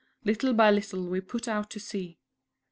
Little 0.25 0.55
by 0.55 0.71
little 0.71 1.05
we 1.07 1.21
put 1.21 1.47
out 1.47 1.69
to 1.69 1.79
sea.... 1.79 2.17